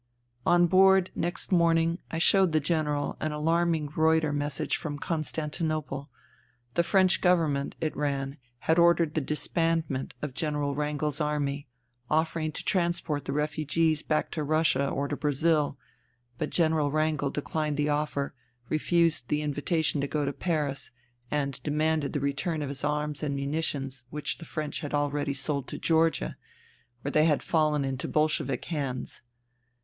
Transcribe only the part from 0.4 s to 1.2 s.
On board